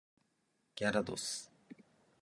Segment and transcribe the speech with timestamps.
[0.75, 1.51] ギャラドス